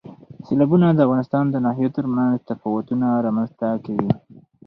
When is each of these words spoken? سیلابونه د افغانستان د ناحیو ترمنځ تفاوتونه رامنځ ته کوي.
سیلابونه 0.45 0.87
د 0.91 0.99
افغانستان 1.05 1.45
د 1.49 1.55
ناحیو 1.65 1.95
ترمنځ 1.97 2.35
تفاوتونه 2.49 3.07
رامنځ 3.25 3.49
ته 3.59 3.67
کوي. 3.85 4.11